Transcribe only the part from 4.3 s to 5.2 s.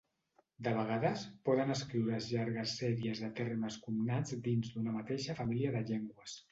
dins d'una